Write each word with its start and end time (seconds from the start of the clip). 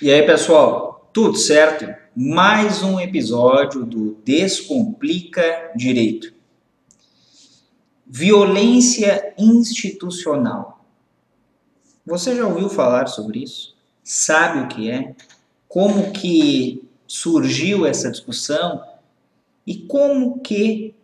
E 0.00 0.12
aí, 0.12 0.26
pessoal, 0.26 1.08
tudo 1.10 1.38
certo? 1.38 1.86
Mais 2.14 2.82
um 2.82 3.00
episódio 3.00 3.82
do 3.82 4.18
Descomplica 4.22 5.72
Direito. 5.74 6.34
Violência 8.06 9.32
institucional. 9.38 10.84
Você 12.04 12.36
já 12.36 12.46
ouviu 12.46 12.68
falar 12.68 13.06
sobre 13.06 13.42
isso? 13.42 13.74
Sabe 14.04 14.64
o 14.64 14.68
que 14.68 14.90
é? 14.90 15.14
Como 15.66 16.12
que 16.12 16.86
surgiu 17.06 17.86
essa 17.86 18.10
discussão? 18.10 18.84
E 19.66 19.78
como 19.78 20.40
que 20.40 20.94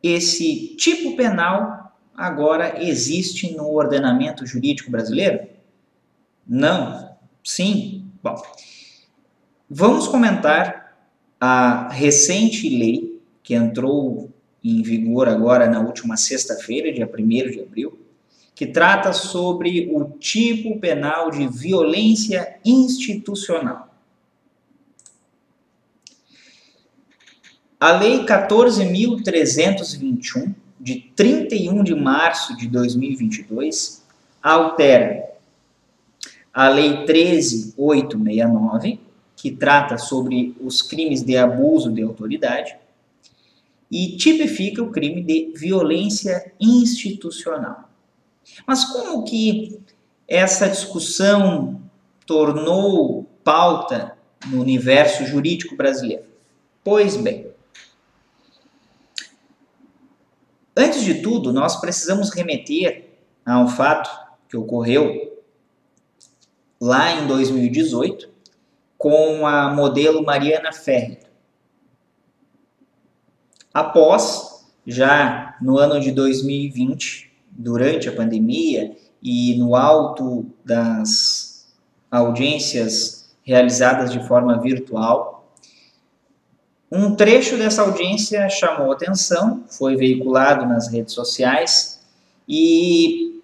esse 0.00 0.76
tipo 0.76 1.16
penal 1.16 1.92
agora 2.16 2.80
existe 2.80 3.52
no 3.56 3.68
ordenamento 3.68 4.46
jurídico 4.46 4.92
brasileiro? 4.92 5.48
Não, 6.46 7.16
Sim? 7.46 7.95
Bom, 8.26 8.42
vamos 9.70 10.08
comentar 10.08 10.98
a 11.40 11.88
recente 11.92 12.68
lei 12.68 13.22
que 13.40 13.54
entrou 13.54 14.32
em 14.64 14.82
vigor 14.82 15.28
agora 15.28 15.70
na 15.70 15.78
última 15.78 16.16
sexta-feira, 16.16 16.92
dia 16.92 17.08
1 17.08 17.28
de 17.52 17.60
abril, 17.60 17.96
que 18.52 18.66
trata 18.66 19.12
sobre 19.12 19.88
o 19.94 20.06
tipo 20.18 20.80
penal 20.80 21.30
de 21.30 21.46
violência 21.46 22.58
institucional. 22.64 23.94
A 27.78 27.92
Lei 27.92 28.24
14.321, 28.24 30.52
de 30.80 31.12
31 31.14 31.84
de 31.84 31.94
março 31.94 32.56
de 32.56 32.66
2022, 32.66 34.04
altera 34.42 35.35
a 36.56 36.70
Lei 36.70 37.04
13869, 37.04 38.98
que 39.36 39.50
trata 39.50 39.98
sobre 39.98 40.56
os 40.58 40.80
crimes 40.80 41.22
de 41.22 41.36
abuso 41.36 41.92
de 41.92 42.02
autoridade, 42.02 42.74
e 43.92 44.16
tipifica 44.16 44.82
o 44.82 44.90
crime 44.90 45.22
de 45.22 45.52
violência 45.54 46.50
institucional. 46.58 47.90
Mas 48.66 48.86
como 48.86 49.22
que 49.24 49.78
essa 50.26 50.66
discussão 50.66 51.78
tornou 52.26 53.26
pauta 53.44 54.16
no 54.46 54.62
universo 54.62 55.26
jurídico 55.26 55.76
brasileiro? 55.76 56.24
Pois 56.82 57.18
bem, 57.18 57.48
antes 60.74 61.04
de 61.04 61.20
tudo, 61.20 61.52
nós 61.52 61.78
precisamos 61.82 62.30
remeter 62.30 63.10
ao 63.44 63.68
fato 63.68 64.08
que 64.48 64.56
ocorreu 64.56 65.35
lá 66.80 67.12
em 67.12 67.26
2018 67.26 68.28
com 68.98 69.46
a 69.46 69.74
modelo 69.74 70.24
Mariana 70.24 70.72
Ferrer. 70.72 71.20
Após, 73.72 74.66
já 74.86 75.56
no 75.60 75.78
ano 75.78 76.00
de 76.00 76.10
2020, 76.10 77.30
durante 77.50 78.08
a 78.08 78.12
pandemia 78.12 78.96
e 79.22 79.56
no 79.58 79.76
alto 79.76 80.46
das 80.64 81.74
audiências 82.10 83.34
realizadas 83.42 84.10
de 84.10 84.26
forma 84.26 84.58
virtual, 84.60 85.52
um 86.90 87.14
trecho 87.14 87.58
dessa 87.58 87.82
audiência 87.82 88.48
chamou 88.48 88.92
atenção, 88.92 89.64
foi 89.68 89.96
veiculado 89.96 90.66
nas 90.66 90.88
redes 90.88 91.12
sociais 91.12 92.00
e 92.48 93.42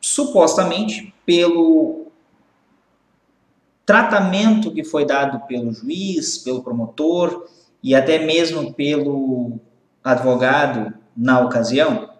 supostamente 0.00 1.12
pelo 1.26 2.03
tratamento 3.86 4.72
que 4.72 4.82
foi 4.82 5.04
dado 5.04 5.46
pelo 5.46 5.72
juiz, 5.72 6.38
pelo 6.38 6.62
promotor 6.62 7.46
e 7.82 7.94
até 7.94 8.18
mesmo 8.18 8.72
pelo 8.72 9.60
advogado 10.02 10.92
na 11.16 11.40
ocasião, 11.40 12.10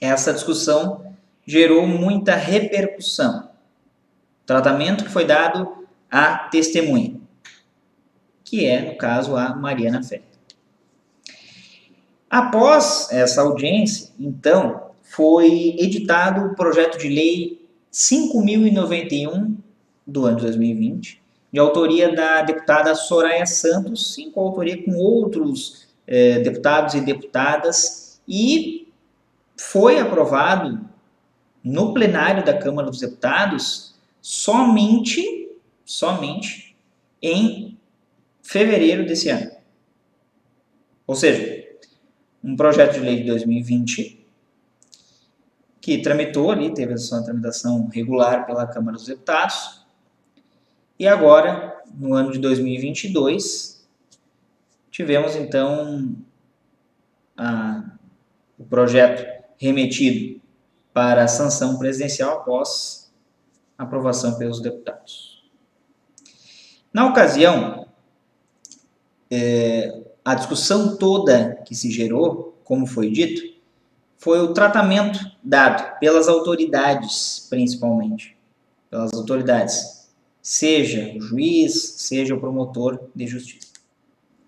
essa 0.00 0.32
discussão 0.32 1.14
gerou 1.46 1.86
muita 1.86 2.34
repercussão. 2.34 3.50
Tratamento 4.46 5.04
que 5.04 5.10
foi 5.10 5.24
dado 5.24 5.86
à 6.10 6.48
testemunha, 6.48 7.20
que 8.42 8.64
é, 8.66 8.80
no 8.82 8.96
caso, 8.96 9.36
a 9.36 9.54
Mariana 9.54 10.02
Fé. 10.02 10.22
Após 12.28 13.08
essa 13.10 13.42
audiência, 13.42 14.10
então, 14.18 14.90
foi 15.02 15.76
editado 15.78 16.46
o 16.46 16.54
projeto 16.54 16.96
de 16.98 17.08
lei 17.08 17.68
5091 17.90 19.56
do 20.10 20.26
ano 20.26 20.36
de 20.36 20.42
2020, 20.42 21.22
de 21.52 21.58
autoria 21.58 22.14
da 22.14 22.42
deputada 22.42 22.94
Soraya 22.94 23.46
Santos, 23.46 24.16
em 24.18 24.30
coautoria 24.30 24.82
com 24.84 24.96
outros 24.96 25.88
eh, 26.06 26.40
deputados 26.40 26.94
e 26.94 27.00
deputadas, 27.00 28.20
e 28.26 28.88
foi 29.56 29.98
aprovado 29.98 30.80
no 31.62 31.92
plenário 31.92 32.44
da 32.44 32.56
Câmara 32.56 32.88
dos 32.88 33.00
Deputados 33.00 33.94
somente, 34.20 35.50
somente 35.84 36.76
em 37.20 37.78
fevereiro 38.42 39.06
desse 39.06 39.28
ano. 39.28 39.50
Ou 41.06 41.14
seja, 41.14 41.68
um 42.42 42.56
projeto 42.56 42.94
de 42.94 43.00
lei 43.00 43.16
de 43.16 43.26
2020 43.26 44.20
que 45.80 46.02
tramitou 46.02 46.50
ali, 46.50 46.72
teve 46.72 46.92
a 46.92 46.98
sua 46.98 47.22
tramitação 47.22 47.88
regular 47.88 48.46
pela 48.46 48.66
Câmara 48.66 48.96
dos 48.96 49.06
Deputados, 49.06 49.79
e 51.00 51.08
agora, 51.08 51.80
no 51.94 52.12
ano 52.12 52.30
de 52.30 52.38
2022, 52.38 53.88
tivemos 54.90 55.34
então 55.34 56.14
a, 57.34 57.96
o 58.58 58.64
projeto 58.64 59.26
remetido 59.56 60.38
para 60.92 61.24
a 61.24 61.28
sanção 61.28 61.78
presidencial 61.78 62.40
após 62.40 63.10
aprovação 63.78 64.36
pelos 64.36 64.60
deputados. 64.60 65.42
Na 66.92 67.06
ocasião, 67.06 67.88
é, 69.30 70.02
a 70.22 70.34
discussão 70.34 70.98
toda 70.98 71.62
que 71.64 71.74
se 71.74 71.90
gerou, 71.90 72.58
como 72.62 72.86
foi 72.86 73.10
dito, 73.10 73.58
foi 74.18 74.40
o 74.40 74.52
tratamento 74.52 75.18
dado 75.42 75.98
pelas 75.98 76.28
autoridades, 76.28 77.46
principalmente, 77.48 78.36
pelas 78.90 79.14
autoridades 79.14 79.99
seja 80.42 81.12
o 81.16 81.20
juiz, 81.20 81.94
seja 81.98 82.34
o 82.34 82.40
promotor 82.40 83.00
de 83.14 83.26
justiça. 83.26 83.68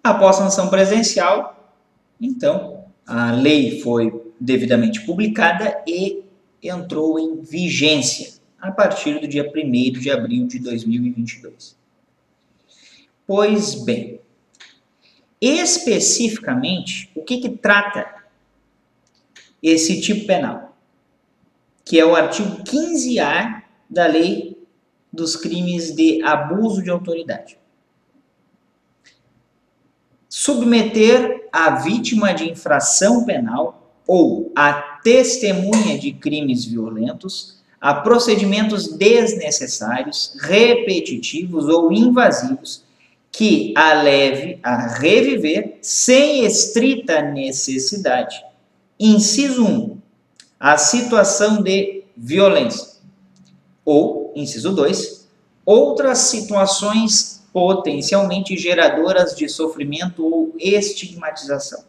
Após 0.02 0.36
sanção 0.36 0.68
presencial, 0.68 1.76
então, 2.20 2.84
a 3.06 3.32
lei 3.32 3.80
foi 3.80 4.32
devidamente 4.38 5.00
publicada 5.02 5.82
e 5.86 6.22
entrou 6.62 7.18
em 7.18 7.40
vigência 7.40 8.40
a 8.60 8.70
partir 8.70 9.20
do 9.20 9.26
dia 9.26 9.50
1 9.54 9.92
de 9.98 10.10
abril 10.10 10.46
de 10.46 10.58
2022. 10.60 11.76
Pois 13.26 13.74
bem, 13.74 14.20
especificamente, 15.40 17.10
o 17.14 17.22
que, 17.22 17.38
que 17.38 17.48
trata 17.50 18.22
esse 19.60 20.00
tipo 20.00 20.26
penal? 20.26 20.76
Que 21.84 21.98
é 21.98 22.04
o 22.04 22.14
artigo 22.14 22.62
15A 22.62 23.62
da 23.90 24.06
Lei 24.06 24.51
dos 25.12 25.36
crimes 25.36 25.94
de 25.94 26.22
abuso 26.22 26.82
de 26.82 26.90
autoridade. 26.90 27.58
Submeter 30.28 31.48
a 31.52 31.70
vítima 31.76 32.32
de 32.32 32.50
infração 32.50 33.24
penal 33.24 33.94
ou 34.06 34.50
a 34.56 34.72
testemunha 35.02 35.98
de 35.98 36.12
crimes 36.12 36.64
violentos 36.64 37.62
a 37.82 37.94
procedimentos 37.94 38.96
desnecessários, 38.96 40.36
repetitivos 40.40 41.66
ou 41.66 41.92
invasivos 41.92 42.84
que 43.32 43.74
a 43.76 43.94
leve 43.94 44.60
a 44.62 44.86
reviver 44.86 45.78
sem 45.82 46.44
estrita 46.44 47.20
necessidade. 47.22 48.40
Inciso 49.00 49.64
1. 49.66 49.98
A 50.60 50.78
situação 50.78 51.60
de 51.60 52.04
violência 52.16 52.92
ou 53.84 54.21
inciso 54.34 54.74
2, 54.74 55.28
outras 55.64 56.18
situações 56.18 57.42
potencialmente 57.52 58.56
geradoras 58.56 59.36
de 59.36 59.48
sofrimento 59.48 60.24
ou 60.24 60.54
estigmatização. 60.58 61.84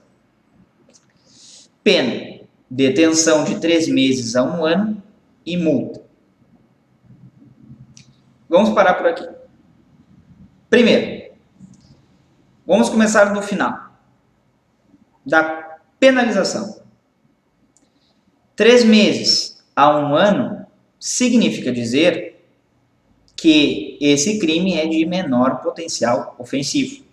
Pena: 1.83 2.41
detenção 2.69 3.43
de 3.43 3.59
três 3.59 3.87
meses 3.87 4.35
a 4.35 4.43
um 4.43 4.65
ano 4.65 5.01
e 5.45 5.57
multa. 5.57 6.01
Vamos 8.49 8.71
parar 8.71 8.95
por 8.95 9.07
aqui. 9.07 9.27
Primeiro, 10.69 11.33
vamos 12.65 12.89
começar 12.89 13.25
do 13.25 13.41
final 13.41 13.93
da 15.25 15.77
penalização. 15.99 16.81
Três 18.55 18.83
meses 18.83 19.63
a 19.75 19.97
um 19.97 20.15
ano 20.15 20.65
significa 20.99 21.71
dizer 21.71 22.32
que 23.43 23.97
esse 23.99 24.39
crime 24.39 24.75
é 24.75 24.87
de 24.87 25.05
menor 25.05 25.61
potencial 25.61 26.33
ofensivo. 26.39 27.03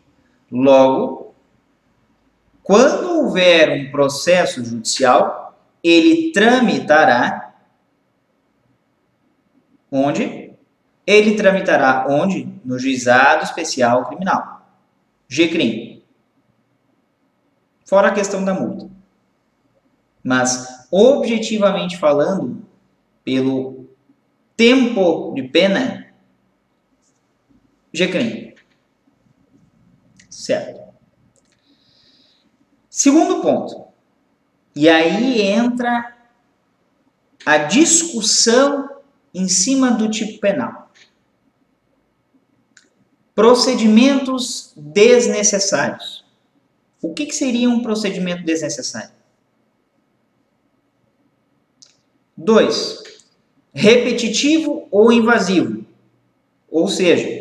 Logo, 0.48 1.34
quando 2.62 3.18
houver 3.18 3.68
um 3.68 3.90
processo 3.90 4.64
judicial, 4.64 5.58
ele 5.82 6.30
tramitará 6.30 7.52
onde? 9.90 10.52
Ele 11.04 11.34
tramitará 11.34 12.06
onde? 12.08 12.46
No 12.64 12.78
juizado 12.78 13.42
especial 13.42 14.06
criminal. 14.06 14.64
GCRIM. 15.28 16.00
Fora 17.84 18.06
a 18.06 18.14
questão 18.14 18.44
da 18.44 18.54
multa. 18.54 18.88
Mas, 20.22 20.86
objetivamente 20.92 21.96
falando, 21.96 22.64
pelo 23.24 23.90
tempo 24.56 25.32
de 25.34 25.42
pena, 25.42 26.09
GCRIM. 27.92 28.54
Certo. 30.28 30.80
Segundo 32.88 33.40
ponto. 33.40 33.88
E 34.74 34.88
aí 34.88 35.42
entra 35.42 36.16
a 37.44 37.58
discussão 37.58 38.88
em 39.34 39.48
cima 39.48 39.90
do 39.92 40.10
tipo 40.10 40.40
penal. 40.40 40.90
Procedimentos 43.34 44.72
desnecessários. 44.76 46.24
O 47.02 47.14
que, 47.14 47.26
que 47.26 47.34
seria 47.34 47.70
um 47.70 47.82
procedimento 47.82 48.44
desnecessário? 48.44 49.12
2. 52.36 53.02
Repetitivo 53.72 54.86
ou 54.90 55.12
invasivo. 55.12 55.84
Ou 56.70 56.88
seja, 56.88 57.39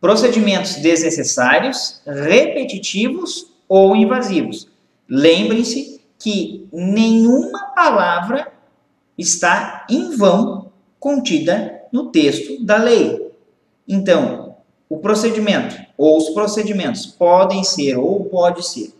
procedimentos 0.00 0.76
desnecessários, 0.76 2.00
repetitivos 2.06 3.52
ou 3.68 3.94
invasivos. 3.94 4.68
Lembrem-se 5.08 6.00
que 6.18 6.66
nenhuma 6.72 7.68
palavra 7.74 8.52
está 9.16 9.86
em 9.90 10.16
vão 10.16 10.70
contida 10.98 11.82
no 11.92 12.10
texto 12.10 12.64
da 12.64 12.76
lei. 12.76 13.30
Então, 13.86 14.56
o 14.88 14.98
procedimento 14.98 15.76
ou 15.96 16.16
os 16.18 16.30
procedimentos 16.30 17.06
podem 17.06 17.62
ser 17.62 17.96
ou 17.96 18.24
pode 18.24 18.66
ser 18.66 18.94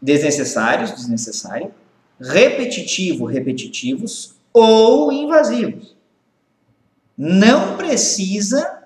desnecessários, 0.00 0.92
desnecessário, 0.92 1.72
repetitivo, 2.20 3.24
repetitivos 3.24 4.34
ou 4.52 5.12
invasivos. 5.12 5.96
Não 7.16 7.76
precisa 7.76 8.77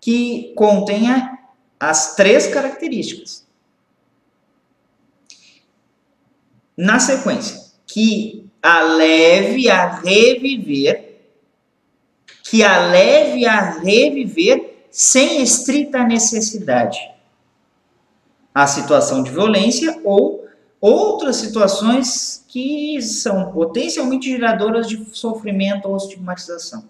que 0.00 0.52
contenha 0.54 1.38
as 1.78 2.14
três 2.14 2.46
características. 2.46 3.46
Na 6.76 6.98
sequência, 6.98 7.60
que 7.86 8.46
a 8.62 8.82
leve 8.82 9.68
a 9.68 10.00
reviver, 10.00 11.20
que 12.44 12.62
a 12.62 12.86
leve 12.88 13.46
a 13.46 13.78
reviver 13.78 14.86
sem 14.90 15.42
estrita 15.42 16.02
necessidade. 16.04 16.98
A 18.54 18.66
situação 18.66 19.22
de 19.22 19.30
violência 19.30 20.00
ou 20.04 20.48
outras 20.80 21.36
situações 21.36 22.44
que 22.48 23.00
são 23.02 23.52
potencialmente 23.52 24.30
geradoras 24.30 24.88
de 24.88 25.04
sofrimento 25.14 25.88
ou 25.88 25.96
estigmatização. 25.96 26.88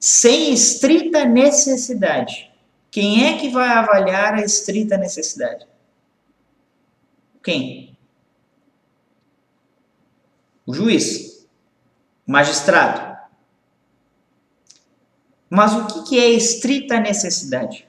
Sem 0.00 0.54
estrita 0.54 1.26
necessidade. 1.26 2.50
Quem 2.90 3.26
é 3.26 3.38
que 3.38 3.50
vai 3.50 3.68
avaliar 3.68 4.34
a 4.34 4.40
estrita 4.40 4.96
necessidade? 4.96 5.68
Quem? 7.44 7.96
O 10.66 10.72
juiz, 10.72 11.46
o 12.26 12.32
magistrado. 12.32 13.10
Mas 15.50 15.72
o 15.74 16.04
que 16.04 16.18
é 16.18 16.30
estrita 16.30 16.98
necessidade? 16.98 17.86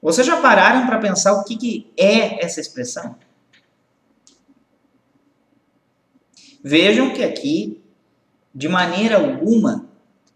Vocês 0.00 0.26
já 0.26 0.40
pararam 0.40 0.86
para 0.86 0.98
pensar 0.98 1.32
o 1.32 1.42
que, 1.42 1.56
que 1.56 1.92
é 1.96 2.44
essa 2.44 2.60
expressão? 2.60 3.18
Vejam 6.62 7.12
que 7.12 7.24
aqui, 7.24 7.82
de 8.58 8.68
maneira 8.68 9.18
alguma, 9.18 9.88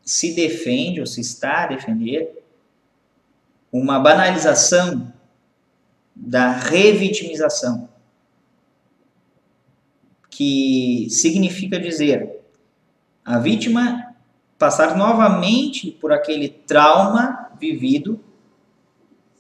se 0.05 0.33
defende 0.33 1.01
ou 1.01 1.07
se 1.07 1.21
está 1.21 1.65
a 1.65 1.67
defender 1.67 2.41
uma 3.73 3.99
banalização 3.99 5.13
da 6.15 6.53
revitimização, 6.53 7.89
que 10.31 11.09
significa 11.11 11.81
dizer 11.81 12.41
a 13.25 13.41
vítima 13.41 14.15
passar 14.57 14.97
novamente 14.97 15.91
por 15.91 16.13
aquele 16.13 16.49
trauma 16.49 17.51
vivido 17.59 18.21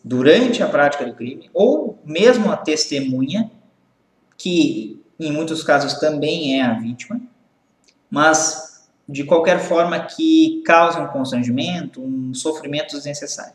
durante 0.02 0.61
a 0.61 0.69
prática 0.69 1.06
do 1.06 1.14
crime, 1.14 1.49
ou 1.55 2.00
mesmo 2.05 2.50
a 2.50 2.56
testemunha, 2.56 3.49
que 4.37 5.00
em 5.20 5.31
muitos 5.31 5.62
casos 5.62 6.00
também 6.00 6.58
é 6.58 6.62
a 6.62 6.75
vítima, 6.75 7.20
mas 8.11 8.71
de 9.12 9.24
qualquer 9.24 9.60
forma 9.60 10.00
que 10.00 10.62
cause 10.66 10.98
um 10.98 11.06
constrangimento, 11.06 12.02
um 12.02 12.32
sofrimento 12.32 12.96
desnecessário. 12.96 13.54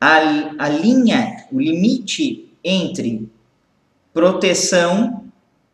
A, 0.00 0.16
a 0.58 0.68
linha, 0.68 1.46
o 1.52 1.60
limite 1.60 2.52
entre 2.64 3.30
proteção 4.12 5.24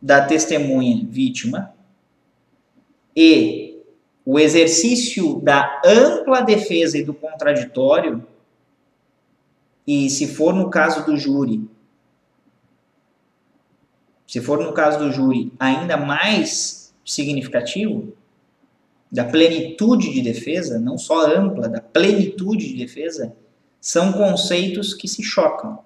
da 0.03 0.27
testemunha 0.27 1.07
vítima 1.09 1.75
e 3.17 3.81
o 4.25 4.39
exercício 4.39 5.41
da 5.41 5.81
ampla 5.83 6.43
defesa 6.43 6.99
e 6.99 7.05
do 7.05 7.15
contraditório 7.15 8.27
e 9.87 10.11
se 10.11 10.27
for 10.27 10.53
no 10.53 10.69
caso 10.69 11.07
do 11.07 11.17
júri, 11.17 11.67
se 14.27 14.41
for 14.43 14.59
no 14.59 14.75
caso 14.75 14.99
do 14.99 15.11
júri 15.11 15.53
ainda 15.59 15.97
mais 15.97 16.86
significativo, 17.07 18.13
da 19.11 19.25
plenitude 19.25 20.13
de 20.13 20.21
defesa, 20.21 20.79
não 20.79 20.99
só 20.99 21.25
ampla, 21.25 21.69
da 21.69 21.81
plenitude 21.81 22.67
de 22.67 22.77
defesa, 22.77 23.35
são 23.81 24.13
conceitos 24.13 24.93
que 24.93 25.07
se 25.07 25.23
chocam. 25.23 25.79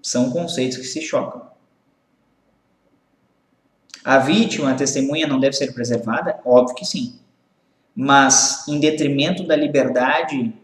São 0.00 0.30
conceitos 0.30 0.78
que 0.78 0.84
se 0.84 1.02
chocam. 1.02 1.50
A 4.04 4.18
vítima, 4.18 4.70
a 4.70 4.74
testemunha, 4.74 5.26
não 5.26 5.40
deve 5.40 5.56
ser 5.56 5.74
preservada? 5.74 6.40
Óbvio 6.44 6.76
que 6.76 6.86
sim. 6.86 7.18
Mas, 7.94 8.66
em 8.68 8.78
detrimento 8.78 9.46
da 9.46 9.56
liberdade 9.56 10.54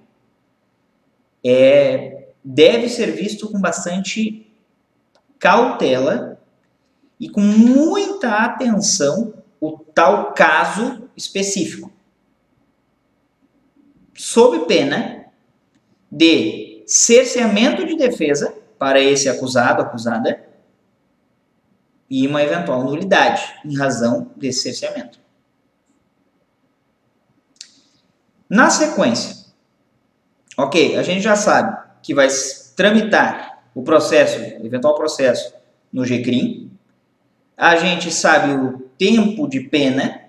é, 1.44 2.28
deve 2.42 2.88
ser 2.88 3.10
visto 3.12 3.50
com 3.50 3.60
bastante 3.60 4.46
cautela 5.38 6.35
e 7.18 7.28
com 7.28 7.40
muita 7.40 8.44
atenção 8.44 9.34
o 9.60 9.78
tal 9.78 10.34
caso 10.34 11.08
específico, 11.16 11.90
sob 14.14 14.66
pena 14.66 15.26
de 16.10 16.82
cerceamento 16.86 17.84
de 17.86 17.96
defesa 17.96 18.54
para 18.78 19.00
esse 19.00 19.28
acusado, 19.28 19.82
acusada, 19.82 20.44
e 22.08 22.26
uma 22.26 22.42
eventual 22.42 22.84
nulidade 22.84 23.42
em 23.64 23.76
razão 23.76 24.30
desse 24.36 24.62
cerceamento. 24.62 25.18
Na 28.48 28.70
sequência, 28.70 29.46
Ok, 30.56 30.96
a 30.96 31.02
gente 31.02 31.20
já 31.20 31.36
sabe 31.36 31.76
que 32.02 32.14
vai 32.14 32.28
tramitar 32.74 33.62
o 33.74 33.82
processo, 33.82 34.40
o 34.62 34.66
eventual 34.66 34.94
processo, 34.94 35.54
no 35.92 36.02
GCRIM. 36.02 36.70
A 37.56 37.76
gente 37.76 38.10
sabe 38.12 38.52
o 38.52 38.78
tempo 38.98 39.48
de 39.48 39.60
pena, 39.60 40.28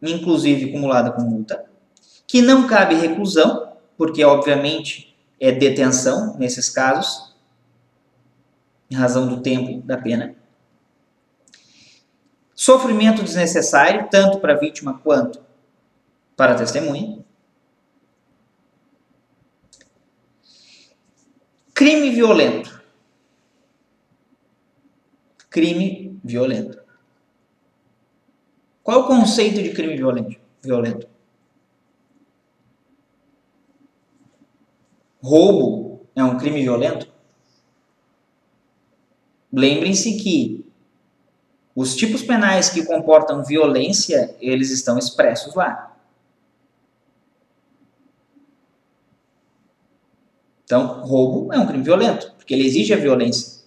inclusive 0.00 0.68
acumulada 0.70 1.10
com 1.10 1.22
multa, 1.22 1.68
que 2.26 2.40
não 2.40 2.66
cabe 2.66 2.94
reclusão, 2.94 3.76
porque 3.96 4.24
obviamente 4.24 5.16
é 5.40 5.50
detenção 5.50 6.36
nesses 6.38 6.68
casos, 6.68 7.34
em 8.90 8.94
razão 8.94 9.26
do 9.26 9.42
tempo 9.42 9.84
da 9.84 9.96
pena. 9.96 10.36
Sofrimento 12.54 13.22
desnecessário, 13.22 14.08
tanto 14.10 14.38
para 14.38 14.54
a 14.54 14.58
vítima 14.58 14.98
quanto 15.02 15.44
para 16.36 16.52
a 16.52 16.56
testemunha. 16.56 17.24
Crime 21.74 22.10
violento. 22.10 22.82
Crime 25.50 26.05
violento. 26.26 26.78
Qual 28.82 29.00
é 29.00 29.02
o 29.02 29.06
conceito 29.06 29.62
de 29.62 29.72
crime 29.72 29.96
violento? 29.96 30.38
violento? 30.62 31.08
Roubo 35.22 36.06
é 36.14 36.22
um 36.22 36.38
crime 36.38 36.62
violento? 36.62 37.12
Lembrem-se 39.52 40.16
que 40.18 40.66
os 41.74 41.94
tipos 41.94 42.22
penais 42.22 42.70
que 42.70 42.84
comportam 42.84 43.44
violência, 43.44 44.34
eles 44.40 44.70
estão 44.70 44.98
expressos 44.98 45.54
lá. 45.54 45.96
Então, 50.64 51.04
roubo 51.04 51.52
é 51.52 51.58
um 51.58 51.66
crime 51.66 51.84
violento, 51.84 52.32
porque 52.36 52.52
ele 52.54 52.66
exige 52.66 52.92
a 52.92 52.96
violência. 52.96 53.65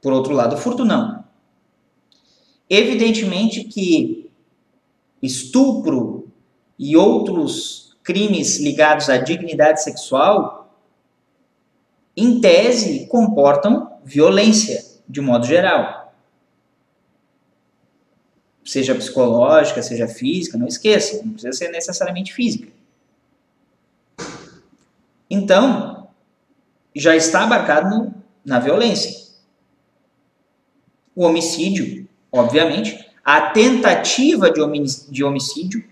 Por 0.00 0.12
outro 0.12 0.32
lado, 0.32 0.56
furto 0.56 0.84
não. 0.84 1.24
Evidentemente 2.68 3.64
que 3.64 4.30
estupro 5.22 6.28
e 6.78 6.96
outros 6.96 7.96
crimes 8.02 8.58
ligados 8.58 9.08
à 9.08 9.16
dignidade 9.16 9.82
sexual, 9.82 10.78
em 12.16 12.40
tese, 12.40 13.06
comportam 13.06 13.98
violência, 14.04 14.84
de 15.08 15.20
modo 15.20 15.46
geral. 15.46 16.14
Seja 18.64 18.94
psicológica, 18.94 19.82
seja 19.82 20.08
física, 20.08 20.58
não 20.58 20.66
esqueça, 20.66 21.22
não 21.24 21.32
precisa 21.32 21.52
ser 21.52 21.68
necessariamente 21.70 22.32
física. 22.32 22.68
Então, 25.28 26.08
já 26.94 27.14
está 27.14 27.42
abarcado 27.42 27.90
no, 27.90 28.14
na 28.44 28.58
violência. 28.58 29.25
O 31.16 31.24
homicídio, 31.24 32.08
obviamente, 32.30 33.10
a 33.24 33.50
tentativa 33.50 34.48
de 34.50 35.24
homicídio, 35.24 35.84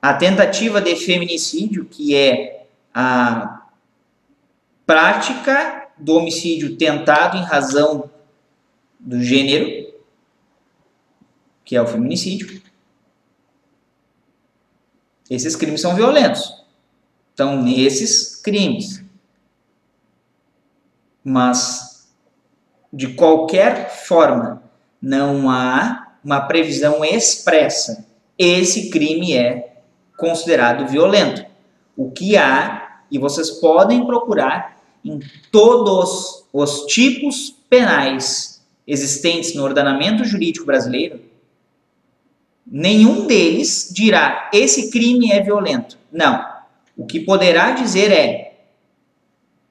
a 0.00 0.14
tentativa 0.14 0.80
de 0.80 0.96
feminicídio, 0.96 1.84
que 1.84 2.14
é 2.14 2.66
a 2.94 3.68
prática 4.86 5.88
do 5.98 6.14
homicídio 6.14 6.76
tentado 6.76 7.36
em 7.36 7.42
razão 7.42 8.10
do 8.98 9.22
gênero, 9.22 9.92
que 11.62 11.76
é 11.76 11.82
o 11.82 11.86
feminicídio. 11.86 12.62
Esses 15.28 15.54
crimes 15.54 15.82
são 15.82 15.94
violentos 15.94 16.58
estão 17.38 17.62
nesses 17.62 18.34
crimes. 18.34 19.04
Mas, 21.22 21.87
de 22.92 23.08
qualquer 23.08 23.90
forma, 23.90 24.62
não 25.00 25.50
há 25.50 26.14
uma 26.24 26.40
previsão 26.40 27.04
expressa. 27.04 28.06
Esse 28.36 28.90
crime 28.90 29.34
é 29.34 29.82
considerado 30.16 30.86
violento. 30.86 31.44
O 31.96 32.10
que 32.10 32.36
há, 32.36 33.02
e 33.10 33.18
vocês 33.18 33.50
podem 33.50 34.06
procurar 34.06 34.78
em 35.04 35.20
todos 35.50 36.44
os 36.52 36.86
tipos 36.86 37.54
penais 37.68 38.64
existentes 38.86 39.54
no 39.54 39.64
ordenamento 39.64 40.24
jurídico 40.24 40.66
brasileiro, 40.66 41.20
nenhum 42.66 43.26
deles 43.26 43.90
dirá 43.92 44.50
esse 44.52 44.90
crime 44.90 45.32
é 45.32 45.42
violento. 45.42 45.98
Não. 46.10 46.46
O 46.96 47.06
que 47.06 47.20
poderá 47.20 47.70
dizer 47.72 48.10
é 48.10 48.48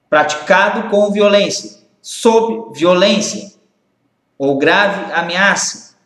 praticado 0.09 0.89
com 0.89 1.11
violência, 1.11 1.76
sob 2.07 2.71
violência, 2.73 3.51
ou 4.37 4.57
grave 4.57 5.11
ameaça, 5.11 5.97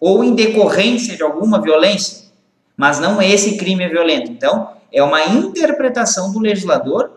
ou 0.00 0.24
em 0.24 0.34
decorrência 0.34 1.14
de 1.14 1.22
alguma 1.22 1.60
violência, 1.60 2.32
mas 2.74 2.98
não 2.98 3.20
esse 3.20 3.58
crime 3.58 3.84
é 3.84 3.88
violento. 3.90 4.32
Então, 4.32 4.70
é 4.90 5.02
uma 5.02 5.22
interpretação 5.26 6.32
do 6.32 6.38
legislador 6.38 7.12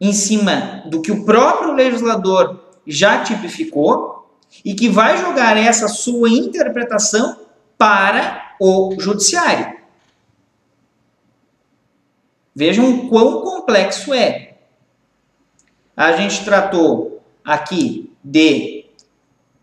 em 0.00 0.14
cima 0.14 0.84
do 0.86 1.02
que 1.02 1.12
o 1.12 1.26
próprio 1.26 1.74
legislador 1.74 2.64
já 2.86 3.22
tipificou 3.22 4.26
e 4.64 4.72
que 4.72 4.88
vai 4.88 5.18
jogar 5.18 5.54
essa 5.58 5.86
sua 5.86 6.30
interpretação 6.30 7.40
para 7.76 8.54
o 8.58 8.96
judiciário. 8.98 9.80
Vejam 12.54 13.06
quão 13.10 13.42
complexo 13.42 14.14
é. 14.14 14.54
A 15.94 16.12
gente 16.12 16.42
tratou 16.42 17.03
aqui 17.44 18.10
de 18.22 18.86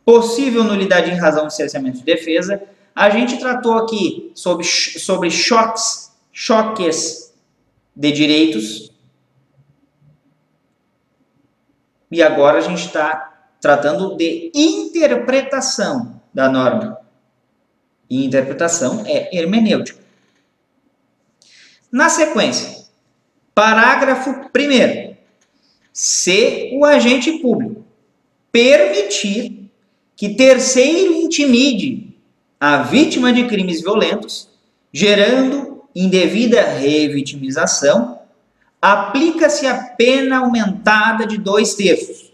possível 0.05 0.63
nulidade 0.63 1.09
em 1.09 1.17
razão 1.17 1.47
de 1.47 1.55
cerceamento 1.55 1.99
de 1.99 2.03
defesa. 2.03 2.61
A 2.95 3.09
gente 3.09 3.39
tratou 3.39 3.73
aqui 3.73 4.31
sobre, 4.35 4.65
sobre 4.65 5.31
choques, 5.31 6.11
choques 6.31 7.33
de 7.95 8.11
direitos. 8.11 8.91
E 12.11 12.21
agora 12.21 12.57
a 12.57 12.61
gente 12.61 12.85
está 12.85 13.49
tratando 13.59 14.15
de 14.15 14.51
interpretação 14.53 16.21
da 16.33 16.49
norma. 16.49 16.99
E 18.09 18.25
interpretação 18.25 19.03
é 19.05 19.35
hermenêutica. 19.35 20.01
Na 21.91 22.09
sequência, 22.09 22.85
Parágrafo 23.53 24.29
1. 24.29 25.10
Se 25.91 26.71
o 26.73 26.85
agente 26.85 27.39
público 27.39 27.83
permitir 28.51 29.69
que 30.15 30.35
terceiro 30.35 31.13
intimide 31.13 32.15
a 32.59 32.83
vítima 32.83 33.33
de 33.33 33.47
crimes 33.47 33.81
violentos, 33.81 34.49
gerando 34.93 35.83
indevida 35.95 36.61
revitimização, 36.61 38.19
aplica-se 38.81 39.65
a 39.67 39.83
pena 39.95 40.39
aumentada 40.39 41.25
de 41.25 41.37
dois 41.37 41.73
terços. 41.73 42.31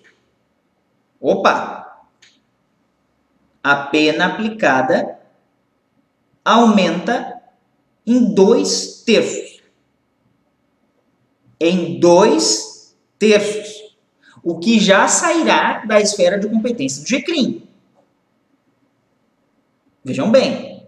Opa! 1.20 2.06
A 3.64 3.76
pena 3.76 4.28
aplicada 4.28 5.20
aumenta 6.44 7.42
em 8.06 8.34
dois 8.34 9.04
terços 9.06 9.58
em 11.60 12.00
dois 12.00 12.67
terços, 13.18 13.96
o 14.44 14.60
que 14.60 14.80
já 14.80 15.08
sairá 15.08 15.84
da 15.86 16.00
esfera 16.00 16.40
de 16.40 16.48
competência 16.48 17.04
do 17.04 17.08
GCRIM. 17.08 17.68
Vejam 20.04 20.32
bem, 20.32 20.88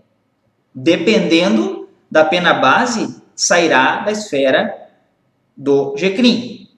dependendo 0.74 1.90
da 2.10 2.24
pena 2.24 2.54
base, 2.54 3.22
sairá 3.36 4.00
da 4.00 4.12
esfera 4.12 4.90
do 5.56 5.96
GCRIM. 5.98 6.70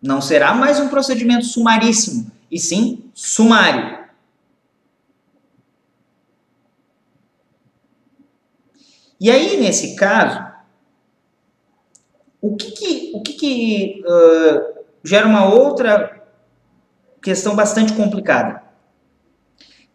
Não 0.00 0.20
será 0.20 0.54
mais 0.54 0.78
um 0.78 0.88
procedimento 0.88 1.44
sumaríssimo, 1.44 2.30
e 2.50 2.58
sim 2.58 3.10
sumário. 3.14 4.00
E 9.20 9.30
aí, 9.30 9.58
nesse 9.58 9.96
caso, 9.96 10.50
o 12.40 12.56
que, 12.56 12.69
o 13.14 13.22
que, 13.22 13.32
que 13.32 14.02
uh, 14.06 14.80
gera 15.02 15.26
uma 15.26 15.46
outra 15.46 16.22
questão 17.22 17.54
bastante 17.54 17.92
complicada? 17.92 18.62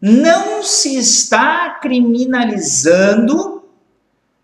Não 0.00 0.62
se 0.62 0.96
está 0.96 1.78
criminalizando 1.80 3.64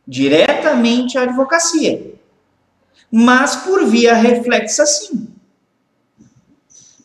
diretamente 0.07 1.17
a 1.17 1.23
advocacia, 1.23 2.14
mas 3.11 3.57
por 3.57 3.85
via 3.87 4.14
reflexa, 4.14 4.87
sim. 4.87 5.29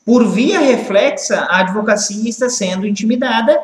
Por 0.06 0.26
via 0.26 0.60
reflexa, 0.60 1.42
a 1.42 1.60
advocacia 1.60 2.30
está 2.30 2.50
sendo 2.50 2.88
intimidada 2.88 3.62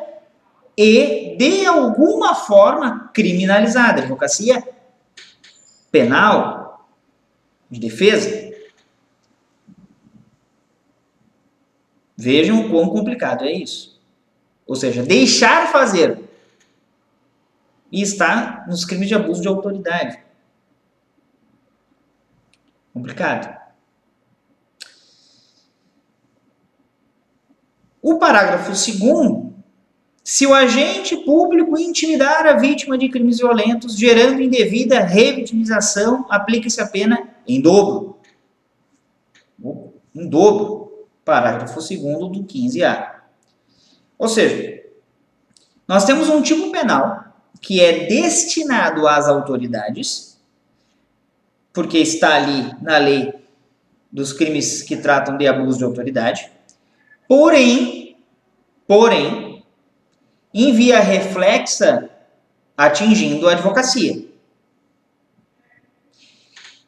e, 0.78 1.38
de 1.38 1.66
alguma 1.66 2.36
forma, 2.36 3.10
criminalizada. 3.14 4.02
A 4.02 4.04
advocacia 4.04 4.62
penal, 5.90 6.73
de 7.74 7.80
defesa. 7.80 8.53
Vejam 12.15 12.62
o 12.62 12.70
quão 12.70 12.88
complicado 12.89 13.44
é 13.44 13.51
isso. 13.51 14.00
Ou 14.65 14.75
seja, 14.75 15.03
deixar 15.03 15.72
fazer. 15.72 16.20
E 17.92 18.01
está 18.01 18.65
nos 18.68 18.86
crimes 18.86 19.08
de 19.08 19.15
abuso 19.15 19.42
de 19.42 19.48
autoridade. 19.48 20.20
Complicado. 22.94 23.62
O 28.01 28.20
parágrafo 28.20 28.70
2 28.70 29.53
se 30.24 30.48
o 30.48 30.53
agente 30.53 31.18
público 31.18 31.77
intimidar 31.77 32.48
a 32.48 32.53
vítima 32.53 32.98
de 32.98 33.10
crimes 33.10 33.39
violentos, 33.39 33.98
gerando 33.98 34.42
indevida 34.42 35.01
revitimização, 35.01 36.25
aplica-se 36.30 36.80
a 36.80 36.88
pena 36.88 37.33
em 37.48 37.62
dobro. 37.62 38.18
Em 40.16 40.28
dobro. 40.28 41.08
Parágrafo 41.24 41.76
2 41.76 41.90
do 42.00 42.44
15A. 42.44 43.14
Ou 44.18 44.28
seja, 44.28 44.84
nós 45.88 46.06
temos 46.06 46.30
um 46.30 46.42
tipo 46.42 46.72
penal 46.72 47.34
que 47.62 47.80
é 47.80 48.08
destinado 48.08 49.08
às 49.08 49.28
autoridades, 49.28 50.38
porque 51.72 51.98
está 51.98 52.36
ali 52.36 52.76
na 52.82 52.98
lei 52.98 53.34
dos 54.12 54.34
crimes 54.34 54.84
que 54.84 54.98
tratam 54.98 55.38
de 55.38 55.48
abuso 55.48 55.78
de 55.78 55.84
autoridade. 55.86 56.52
Porém, 57.28 58.18
porém, 58.86 59.64
em 60.54 60.74
via 60.74 61.00
reflexa 61.00 62.10
atingindo 62.78 63.48
a 63.48 63.54
advocacia. 63.54 64.26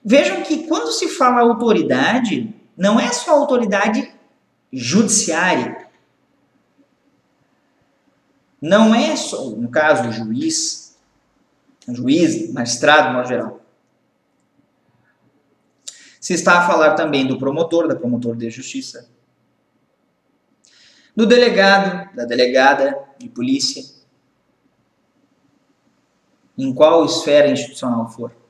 Vejam 0.08 0.44
que 0.44 0.68
quando 0.68 0.92
se 0.92 1.08
fala 1.08 1.42
autoridade, 1.42 2.54
não 2.78 3.00
é 3.00 3.12
só 3.12 3.32
autoridade 3.32 4.14
judiciária. 4.72 5.90
Não 8.62 8.94
é 8.94 9.16
só, 9.16 9.50
no 9.50 9.68
caso, 9.68 10.12
juiz, 10.12 10.96
juiz, 11.90 12.54
magistrado, 12.54 13.18
no 13.18 13.26
geral. 13.26 13.60
Se 16.22 16.34
está 16.34 16.60
a 16.60 16.68
falar 16.68 16.94
também 16.94 17.26
do 17.26 17.40
promotor, 17.40 17.88
da 17.88 17.96
promotor 17.96 18.36
de 18.36 18.52
justiça, 18.52 19.10
do 21.16 21.26
delegado, 21.26 22.14
da 22.16 22.26
delegada 22.26 23.10
de 23.18 23.28
polícia, 23.28 23.84
em 26.56 26.72
qual 26.72 27.06
esfera 27.06 27.50
institucional 27.50 28.08
for. 28.08 28.45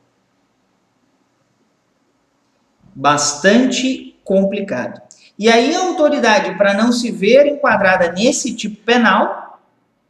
Bastante 2.96 4.18
complicado. 4.24 5.02
E 5.38 5.50
aí 5.50 5.76
a 5.76 5.82
autoridade, 5.82 6.58
para 6.58 6.74
não 6.74 6.94
se 6.94 7.12
ver 7.12 7.46
enquadrada 7.46 8.14
nesse 8.14 8.56
tipo 8.56 8.82
penal, 8.84 9.60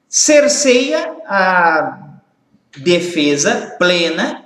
cerceia 0.08 1.18
a 1.26 2.20
defesa 2.78 3.76
plena, 3.80 4.46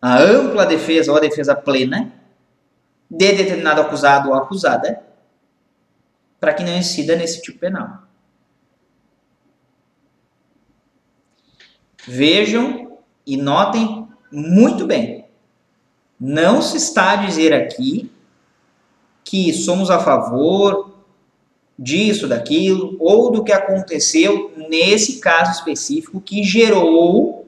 a 0.00 0.18
ampla 0.18 0.64
defesa 0.64 1.10
ou 1.10 1.18
a 1.18 1.20
defesa 1.20 1.56
plena 1.56 2.12
de 3.10 3.32
determinado 3.32 3.80
acusado 3.80 4.30
ou 4.30 4.34
acusada, 4.34 5.02
para 6.40 6.54
que 6.54 6.62
não 6.62 6.72
incida 6.72 7.14
nesse 7.16 7.42
tipo 7.42 7.58
penal. 7.58 8.02
Vejam 12.06 12.98
e 13.26 13.36
notem 13.36 14.08
muito 14.30 14.86
bem. 14.86 15.21
Não 16.24 16.62
se 16.62 16.76
está 16.76 17.10
a 17.10 17.16
dizer 17.16 17.52
aqui 17.52 18.08
que 19.24 19.52
somos 19.52 19.90
a 19.90 19.98
favor 19.98 20.94
disso, 21.76 22.28
daquilo, 22.28 22.96
ou 23.00 23.32
do 23.32 23.42
que 23.42 23.50
aconteceu 23.50 24.52
nesse 24.56 25.18
caso 25.18 25.50
específico 25.50 26.20
que 26.20 26.44
gerou, 26.44 27.44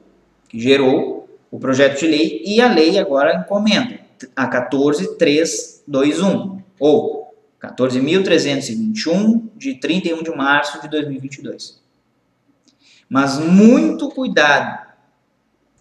que 0.49 0.59
gerou 0.59 1.29
o 1.49 1.57
projeto 1.57 2.01
de 2.01 2.07
lei 2.07 2.43
e 2.45 2.59
a 2.59 2.69
lei 2.69 2.99
agora 2.99 3.37
encomenda, 3.37 3.97
a 4.35 4.45
14321, 4.45 6.61
ou 6.77 7.33
14.321 7.61 9.41
de 9.55 9.75
31 9.75 10.21
de 10.21 10.31
março 10.31 10.81
de 10.81 10.89
2022. 10.89 11.81
Mas 13.07 13.39
muito 13.39 14.09
cuidado, 14.09 14.85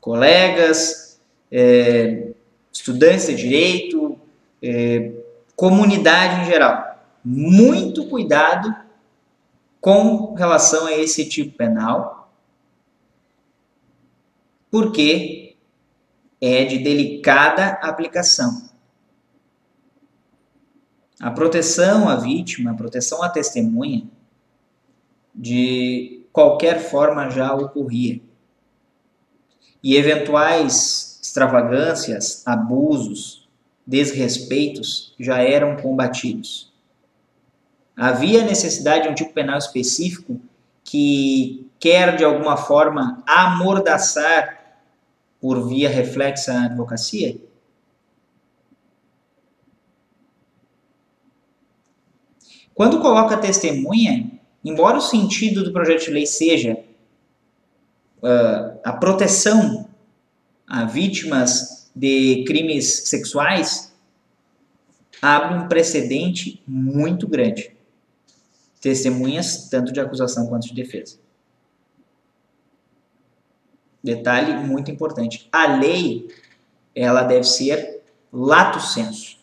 colegas, 0.01 1.19
é, 1.51 2.34
estudantes 2.75 3.29
de 3.29 3.37
direito, 3.37 4.19
é, 4.61 5.13
comunidade 5.55 6.43
em 6.43 6.45
geral. 6.47 6.99
Muito 7.25 8.07
cuidado 8.09 8.75
com 9.81 10.35
relação 10.35 10.87
a 10.87 10.93
esse 10.93 11.27
tipo 11.29 11.57
penal, 11.57 12.33
porque 14.71 15.57
é 16.41 16.65
de 16.65 16.79
delicada 16.79 17.79
aplicação. 17.81 18.69
A 21.21 21.31
proteção 21.31 22.09
à 22.09 22.17
vítima, 22.17 22.73
a 22.73 22.75
proteção 22.75 23.23
à 23.23 23.29
testemunha, 23.29 24.07
de 25.35 26.27
qualquer 26.33 26.81
forma 26.81 27.31
já 27.31 27.55
ocorria. 27.55 28.21
E 29.83 29.97
eventuais 29.97 31.14
extravagâncias, 31.35 32.47
abusos, 32.47 33.49
desrespeitos 33.85 35.13
já 35.19 35.39
eram 35.39 35.77
combatidos. 35.77 36.73
Havia 37.97 38.45
necessidade 38.45 39.05
de 39.05 39.09
um 39.09 39.15
tipo 39.17 39.33
penal 39.33 39.59
específico 39.59 40.41
que 40.85 41.69
quer 41.81 42.17
de 42.17 42.25
alguma 42.25 42.57
forma 42.57 43.21
amordaçar 43.27 44.79
por 45.41 45.69
via 45.69 45.89
reflexa 45.89 46.53
a 46.53 46.65
advocacia? 46.67 47.37
Quando 52.73 53.01
coloca 53.01 53.37
testemunha, 53.39 54.31
embora 54.65 54.99
o 54.99 55.01
sentido 55.01 55.65
do 55.65 55.73
projeto 55.73 56.05
de 56.05 56.11
lei 56.13 56.27
seja 56.27 56.79
uh, 58.23 58.79
a 58.85 58.93
proteção 58.93 59.84
a 60.67 60.85
vítimas 60.85 61.91
de 61.95 62.45
crimes 62.47 63.09
sexuais, 63.09 63.95
abre 65.21 65.59
um 65.59 65.69
precedente 65.69 66.63
muito 66.67 67.29
grande. 67.29 67.75
Testemunhas, 68.81 69.69
tanto 69.71 69.93
de 69.93 70.01
acusação 70.01 70.47
quanto 70.47 70.67
de 70.67 70.75
defesa. 70.75 71.19
Detalhe 74.03 74.55
muito 74.67 74.91
importante. 74.91 75.49
A 75.51 75.77
lei, 75.77 76.29
ela 76.95 77.23
deve 77.23 77.45
ser 77.45 78.03
lato 78.31 78.81
senso. 78.81 79.39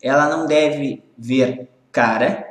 Ela 0.00 0.28
não 0.28 0.46
deve 0.46 1.02
ver 1.18 1.68
cara, 1.90 2.46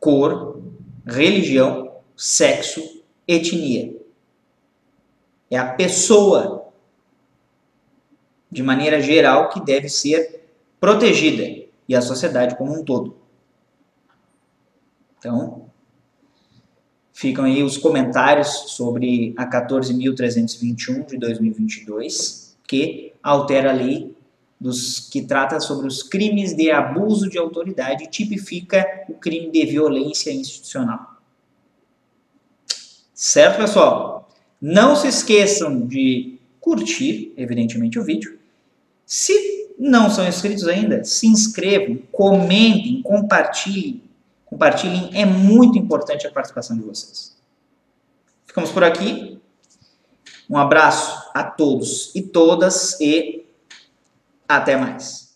cor, 0.00 0.60
religião, 1.06 1.92
sexo, 2.16 3.02
etnia. 3.28 3.96
É 5.48 5.56
a 5.56 5.72
pessoa, 5.74 6.59
de 8.50 8.62
maneira 8.62 9.00
geral, 9.00 9.48
que 9.48 9.64
deve 9.64 9.88
ser 9.88 10.44
protegida 10.80 11.66
e 11.88 11.94
a 11.94 12.00
sociedade 12.00 12.56
como 12.56 12.72
um 12.72 12.84
todo. 12.84 13.16
Então, 15.18 15.70
ficam 17.12 17.44
aí 17.44 17.62
os 17.62 17.76
comentários 17.76 18.48
sobre 18.48 19.34
a 19.36 19.46
14.321 19.46 21.06
de 21.06 21.18
2022, 21.18 22.56
que 22.66 23.12
altera 23.22 23.70
a 23.70 23.74
lei 23.74 24.16
dos 24.58 25.08
que 25.08 25.22
trata 25.22 25.60
sobre 25.60 25.86
os 25.86 26.02
crimes 26.02 26.54
de 26.54 26.70
abuso 26.70 27.28
de 27.28 27.38
autoridade 27.38 28.04
e 28.04 28.06
tipifica 28.08 29.04
o 29.08 29.14
crime 29.14 29.50
de 29.50 29.64
violência 29.66 30.30
institucional. 30.32 31.18
Certo, 33.14 33.58
pessoal? 33.58 34.30
Não 34.58 34.96
se 34.96 35.08
esqueçam 35.08 35.86
de 35.86 36.38
curtir, 36.58 37.34
evidentemente, 37.36 37.98
o 37.98 38.04
vídeo. 38.04 38.39
Se 39.10 39.74
não 39.76 40.08
são 40.08 40.24
inscritos 40.28 40.68
ainda, 40.68 41.02
se 41.02 41.26
inscrevam, 41.26 41.98
comentem, 42.12 43.02
compartilhem. 43.02 44.04
Compartilhem, 44.46 45.10
é 45.12 45.24
muito 45.24 45.76
importante 45.76 46.28
a 46.28 46.30
participação 46.30 46.76
de 46.78 46.84
vocês. 46.84 47.36
Ficamos 48.46 48.70
por 48.70 48.84
aqui. 48.84 49.40
Um 50.48 50.56
abraço 50.56 51.28
a 51.34 51.42
todos 51.42 52.14
e 52.14 52.22
todas 52.22 53.00
e 53.00 53.44
até 54.48 54.76
mais. 54.76 55.29